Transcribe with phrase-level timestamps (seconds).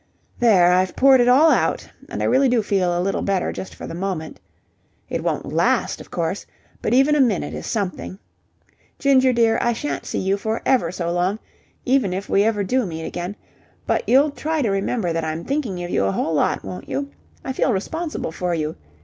[0.39, 0.71] "There!
[0.73, 3.85] I've poured it all out and I really do feel a little better just for
[3.85, 4.39] the moment.
[5.11, 6.47] It won't last, of course,
[6.81, 8.17] but even a minute is something.
[8.97, 11.37] Ginger, dear, I shan't see you for ever so long,
[11.85, 13.35] even if we ever do meet again,
[13.85, 17.11] but you'll try to remember that I'm thinking of you a whole lot, won't you?
[17.45, 18.77] I feel responsible for you.